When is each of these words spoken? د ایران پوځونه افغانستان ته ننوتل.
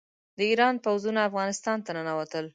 د 0.37 0.39
ایران 0.49 0.75
پوځونه 0.85 1.19
افغانستان 1.29 1.77
ته 1.85 1.91
ننوتل. 1.97 2.45